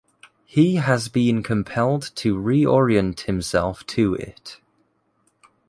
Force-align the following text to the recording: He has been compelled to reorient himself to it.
He 0.45 0.77
has 0.77 1.09
been 1.09 1.43
compelled 1.43 2.01
to 2.15 2.35
reorient 2.35 3.19
himself 3.25 3.85
to 3.85 4.15
it. 4.15 4.59